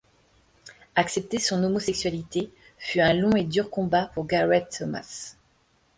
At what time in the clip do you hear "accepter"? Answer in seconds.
0.95-1.37